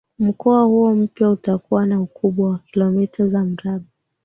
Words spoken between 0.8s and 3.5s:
mpya utakuwa na ukubwa wa kilomita za